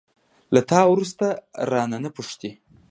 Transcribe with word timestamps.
له 0.53 0.61
تا 0.69 0.81
وروسته، 0.91 1.25
رانه، 1.71 1.97
نه 2.05 2.09
پوښتي 2.17 2.51